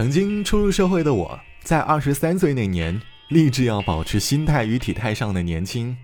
[0.00, 5.94] 曾经初入社会的我，在二十三岁那年，立志要保持心态与体态上的年轻，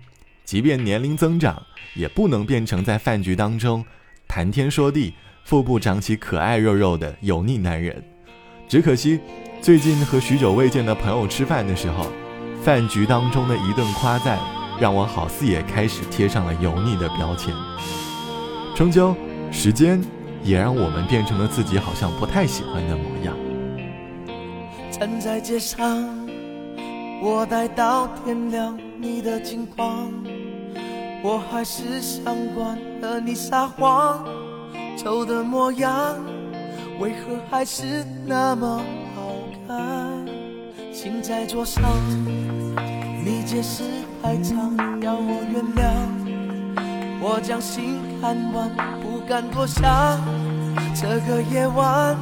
[0.45, 1.59] 即便年龄增长，
[1.95, 3.83] 也不能变成在饭局当中
[4.27, 5.15] 谈天说地、
[5.45, 8.03] 腹部长起可爱肉肉的油腻男人。
[8.67, 9.19] 只可惜，
[9.63, 12.11] 最近和许久未见的朋友吃饭的时候，
[12.61, 14.37] 饭局当中的一顿夸赞，
[14.79, 17.51] 让我好似也开始贴上了油腻的标签。
[18.75, 19.15] 终究，
[19.51, 19.99] 时间
[20.43, 23.35] 也让我们变成了自己好像不太喜欢的模样。
[25.27, 26.07] 在街上，
[27.21, 30.09] 我待到天亮，你的近况，
[31.21, 32.23] 我还是想
[32.55, 34.23] 管和你撒谎，
[34.97, 36.15] 丑的模样。
[37.01, 38.81] 为何还是那么
[39.13, 39.33] 好
[39.67, 39.75] 看？
[40.93, 41.83] 心在桌上，
[43.21, 43.83] 你解释
[44.23, 45.83] 太长，要我原谅。
[47.19, 49.83] 我将心看完，不敢多想。
[50.95, 52.15] 这个夜晚，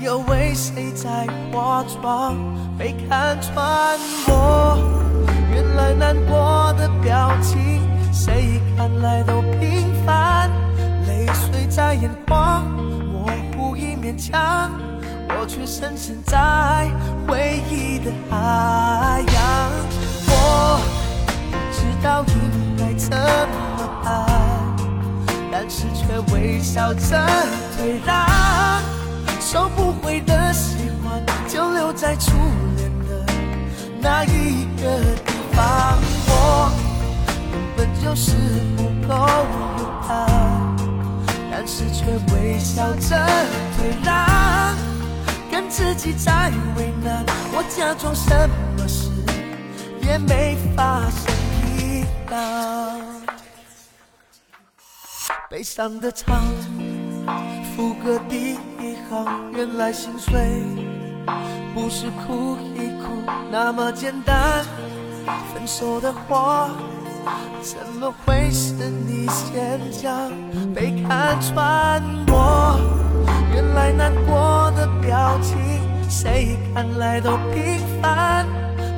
[0.00, 2.36] 又为谁在化妆？
[2.78, 3.98] 被看穿
[4.28, 4.78] 我，
[5.52, 7.82] 原来难过的表情，
[8.12, 10.50] 谁看来都平凡，
[11.06, 12.62] 泪水在眼眶。
[14.00, 14.70] 勉强，
[15.28, 16.88] 我却深陷在
[17.26, 19.70] 回忆的海洋。
[20.28, 20.80] 我
[21.50, 23.10] 不知道应该怎
[23.76, 24.06] 么办，
[25.52, 27.26] 但是却微笑着
[27.76, 28.57] 退让。
[29.50, 32.32] 收不回的喜欢，就留在初
[32.76, 33.24] 恋的
[33.98, 35.98] 那一个地方。
[36.28, 36.70] 我
[37.50, 38.32] 根本就是
[38.76, 39.14] 不够
[39.78, 40.76] 勇敢。
[41.50, 43.16] 但是却微笑着
[43.74, 44.76] 退让，
[45.50, 47.24] 跟自己在为难。
[47.50, 49.08] 我假装什么事
[50.02, 51.34] 也没发生
[51.74, 53.00] 一样。
[55.48, 56.44] 悲伤的唱，
[57.74, 58.77] 副歌第一
[59.08, 60.62] 行，原来心碎
[61.74, 64.64] 不是哭一哭那么简单。
[65.52, 66.70] 分手的话。
[67.60, 70.30] 怎么会是你先讲？
[70.74, 72.78] 被看穿我，
[73.52, 75.58] 原来难过的表情，
[76.08, 78.46] 谁看来都平凡。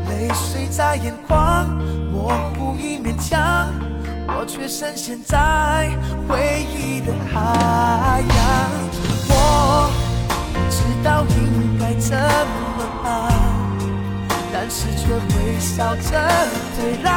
[0.09, 1.67] 泪水在眼眶，
[2.13, 3.73] 模糊一面墙，
[4.29, 5.91] 我却深陷在
[6.29, 8.71] 回忆的海洋。
[9.29, 9.91] 我
[10.71, 13.33] 知道应该怎么办，
[14.53, 16.11] 但是却微笑着
[16.77, 17.11] 退让。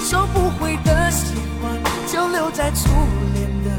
[0.00, 1.72] 收不回的喜欢，
[2.06, 2.88] 就留在初
[3.34, 3.70] 恋的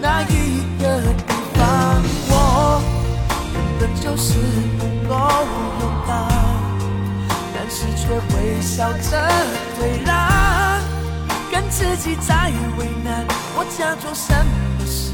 [0.00, 2.02] 那一个地方。
[2.28, 2.80] 我
[3.52, 4.34] 根本就是
[4.78, 5.12] 不够
[5.80, 6.10] 勇敢，
[7.54, 8.02] 但是却
[8.36, 9.10] 微笑着
[9.76, 10.10] 退让，
[11.50, 13.24] 跟自己在为难。
[13.56, 14.32] 我假装什
[14.78, 15.12] 么事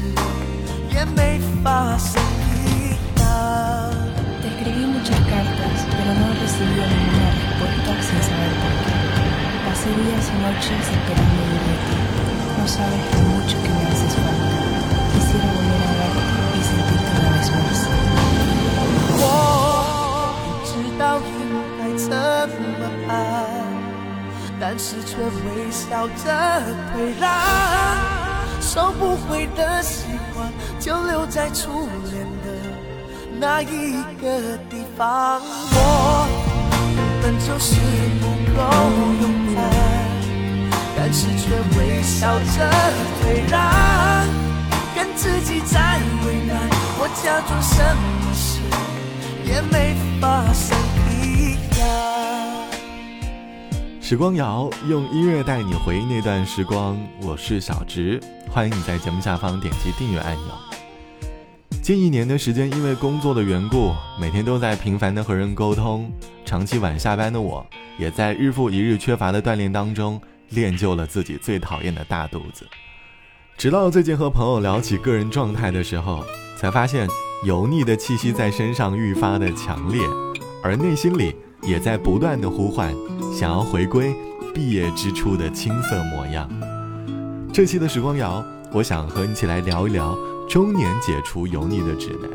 [0.93, 2.21] 也没发生
[9.97, 11.95] días y noches esperando verte.
[12.57, 14.57] No sabes lo mucho que me haces falta.
[15.13, 17.79] Quisiera volver a verte y sentirte una vez más.
[19.19, 19.23] 我
[20.65, 20.69] 知
[20.99, 21.31] 道应
[21.77, 22.05] 该怎
[22.79, 23.09] 么办，
[24.59, 26.23] 但是却微笑着
[26.93, 27.25] 退让。
[28.61, 32.47] 收不回的喜欢，就留在初恋的
[33.39, 35.41] 那一个地方。
[35.41, 36.27] 我
[37.35, 37.75] 就是
[38.21, 38.61] 不够
[39.21, 39.55] 勇
[40.95, 42.69] 但是却微笑着
[43.21, 44.25] 退让，
[44.95, 46.69] 跟自己在为难。
[46.99, 47.81] 我假装什
[48.21, 48.59] 么事
[49.45, 50.77] 也没发生
[51.21, 51.87] 一样。
[54.01, 56.97] 时光谣用音乐带你回忆那段时光。
[57.21, 60.45] 我是小直，欢迎你在节目下方点击订阅按钮。
[61.81, 66.11] 近一年的时间，因为工作的缘故，每天都在频繁的和人沟通。
[66.47, 67.67] 长期晚下班的我，
[67.99, 70.19] 也在日复一日缺乏的锻炼当中。
[70.51, 72.65] 练就了自己最讨厌的大肚子，
[73.57, 76.23] 直到最近和朋友聊起个人状态的时候，
[76.55, 77.05] 才发现
[77.43, 80.01] 油腻的气息在身上愈发的强烈，
[80.63, 82.95] 而内心里也在不断的呼唤，
[83.37, 84.15] 想要回归
[84.55, 86.49] 毕业之初的青涩模样。
[87.51, 88.41] 这期的时光谣，
[88.71, 90.17] 我想和你一起来聊一聊
[90.47, 92.31] 中年解除油腻的指南。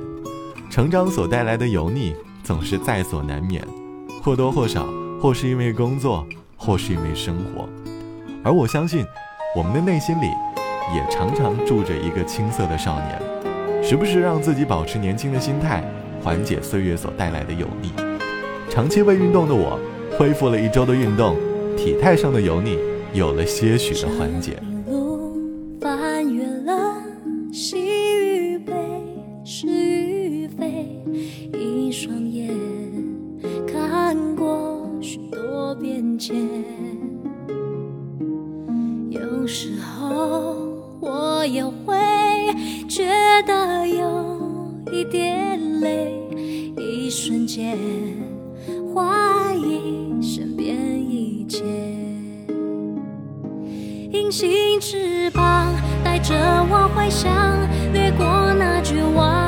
[0.71, 3.67] 成长所带来的油腻总是在所难免，
[4.23, 4.87] 或多或少，
[5.21, 6.25] 或是因为工作，
[6.57, 7.69] 或是因为生活。
[8.45, 9.05] 而我相信，
[9.57, 10.27] 我们的内心里
[10.95, 13.21] 也常常住着一个青涩的少年，
[13.83, 15.83] 时不时让自己保持年轻的心态，
[16.23, 17.91] 缓解岁月所带来的油腻。
[18.71, 19.77] 长期未运动的我，
[20.17, 21.37] 恢复了一周的运动，
[21.77, 22.79] 体态上的油腻
[23.13, 24.57] 有了些许的缓解。
[36.19, 36.37] 间，
[39.11, 40.57] 有时候
[41.01, 41.97] 我也会
[42.89, 43.05] 觉
[43.47, 46.15] 得有一点累，
[46.77, 47.77] 一瞬间
[48.95, 51.65] 怀疑身边一切，
[54.13, 54.49] 隐形
[54.81, 55.75] 翅膀
[56.05, 56.35] 带着
[56.71, 57.33] 我幻想，
[57.93, 58.25] 掠过
[58.55, 59.42] 那绝望。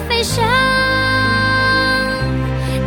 [0.00, 0.44] 飞翔，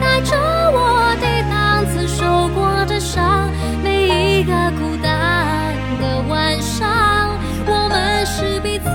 [0.02, 0.36] 带着
[0.72, 3.50] 我抵挡曾受过的伤。
[3.84, 8.90] 每一个孤单的晚上，我们是彼此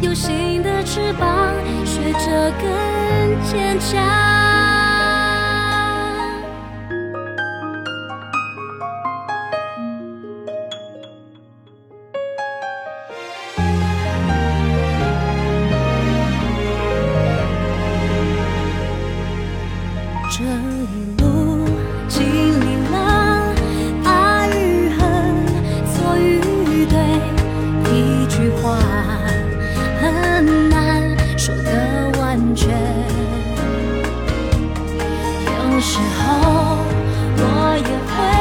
[0.00, 1.54] 有形的翅膀，
[1.84, 4.39] 学着更坚强。
[35.82, 36.76] 时候
[37.38, 38.39] 我也会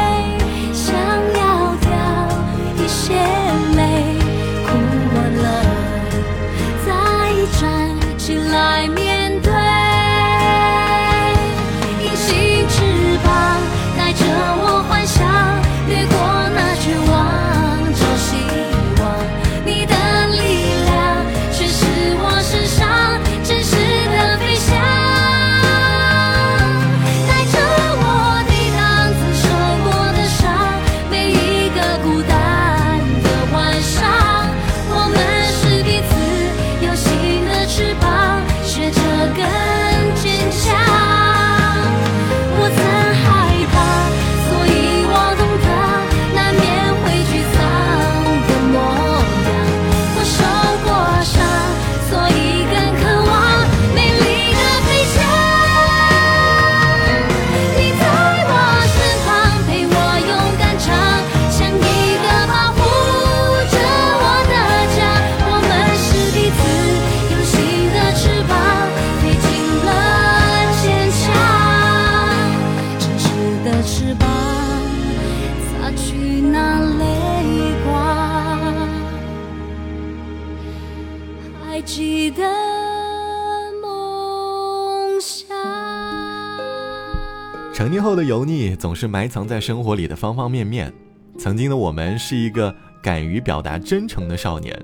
[87.79, 90.93] 成年后的油腻总是埋藏在生活里的方方面面。
[91.37, 94.77] 曾经的我们是一个敢于表达真诚的少年，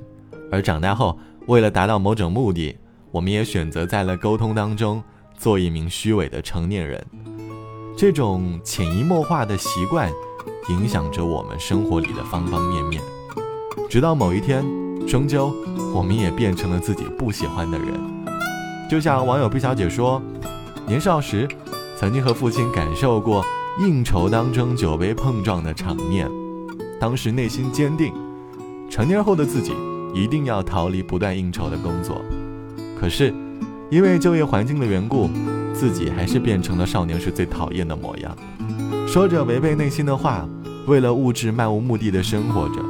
[0.49, 2.73] 而长大后，为了达到某种目的，
[3.11, 5.03] 我们也选择在了沟通当中
[5.37, 7.05] 做一名虚伪的成年人。
[7.97, 10.09] 这种潜移默化的习惯，
[10.69, 13.01] 影响着我们生活里的方方面面。
[13.89, 14.63] 直到某一天，
[15.05, 15.53] 终究
[15.93, 17.87] 我们也变成了自己不喜欢的人。
[18.89, 20.21] 就像网友毕小姐说，
[20.87, 21.45] 年少时
[21.97, 23.43] 曾经和父亲感受过
[23.79, 26.29] 应酬当中酒杯碰撞的场面，
[26.99, 28.13] 当时内心坚定，
[28.89, 29.73] 成年后的自己
[30.13, 32.21] 一定要逃离不断应酬的工作。
[32.99, 33.33] 可是，
[33.89, 35.29] 因为就业环境的缘故，
[35.73, 38.35] 自己还是变成了少年时最讨厌的模样，
[39.07, 40.47] 说着违背内心的话，
[40.87, 42.83] 为了物质漫无目的的生活着，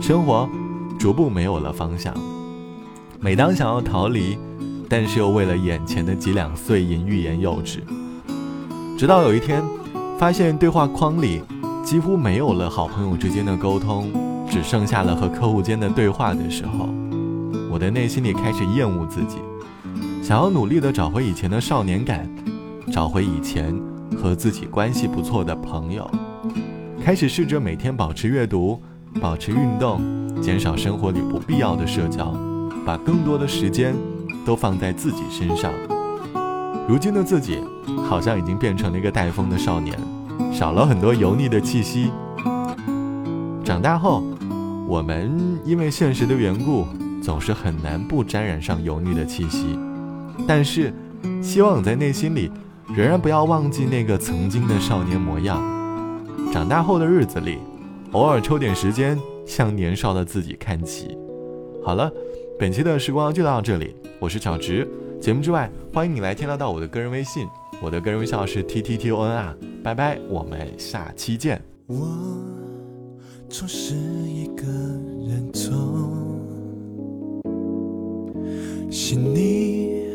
[0.00, 0.48] 生活
[0.98, 2.14] 逐步没有了方向。
[3.20, 4.38] 每当想要逃离，
[4.88, 7.82] 但是又为了眼前的几两碎银欲言又止。
[9.02, 9.60] 直到有一天，
[10.16, 11.42] 发现对话框里
[11.84, 14.08] 几乎没有了好朋友之间的沟通，
[14.48, 16.88] 只剩下了和客户间的对话的时候，
[17.68, 19.38] 我的内心里开始厌恶自己，
[20.22, 22.30] 想要努力的找回以前的少年感，
[22.92, 23.76] 找回以前
[24.16, 26.08] 和自己关系不错的朋友，
[27.04, 28.80] 开始试着每天保持阅读，
[29.20, 30.00] 保持运动，
[30.40, 32.32] 减少生活里不必要的社交，
[32.86, 33.96] 把更多的时间
[34.46, 35.72] 都放在自己身上。
[36.88, 37.60] 如今的自己，
[38.08, 39.96] 好像已经变成了一个带风的少年，
[40.52, 42.10] 少了很多油腻的气息。
[43.64, 44.22] 长大后，
[44.88, 46.84] 我们因为现实的缘故，
[47.22, 49.78] 总是很难不沾染上油腻的气息。
[50.46, 50.92] 但是，
[51.40, 52.50] 希望在内心里，
[52.94, 55.62] 仍然不要忘记那个曾经的少年模样。
[56.52, 57.58] 长大后的日子里，
[58.10, 61.16] 偶尔抽点时间向年少的自己看齐。
[61.84, 62.10] 好了，
[62.58, 64.86] 本期的时光就到这里，我是小直。
[65.22, 67.46] 节目之外，欢迎你来添加到我的个人微信，
[67.80, 71.62] 我的个人微信号是 t t t o n 啊，拜拜，我们下期见。
[71.86, 72.08] 我
[73.48, 75.70] 总是一个人走，
[78.90, 80.08] 心里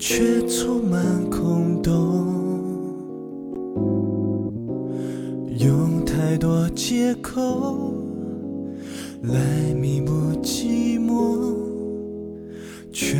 [0.00, 2.26] 却充满空洞，
[5.60, 7.94] 用太多借口
[9.22, 11.54] 来弥补寂寞，
[12.90, 13.16] 却。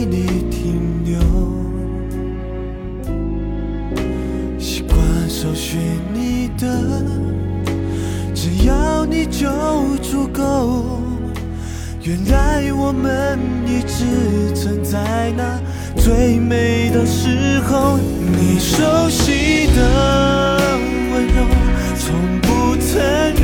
[0.00, 1.20] 为你停留
[4.58, 5.78] 习惯搜寻
[6.14, 7.04] 你的
[8.34, 9.46] 只要你就
[10.00, 11.02] 足够
[12.02, 15.60] 原来我们一直存在那
[16.00, 20.56] 最美的时候你熟悉的
[21.12, 21.44] 温柔
[21.98, 23.39] 从不曾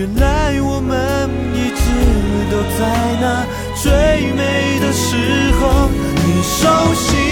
[0.00, 1.84] 原来我们一直
[2.50, 2.80] 都在
[3.20, 3.44] 那
[3.76, 5.90] 最美的时候
[6.24, 7.29] 你手心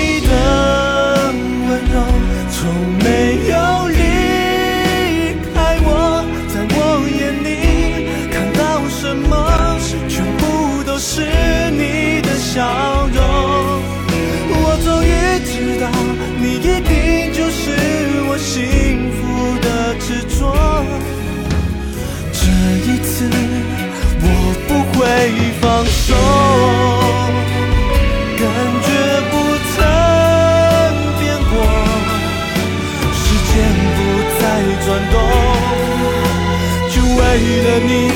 [37.81, 38.08] 你。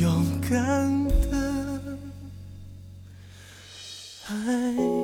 [0.00, 1.98] 勇敢的
[4.28, 4.97] 爱。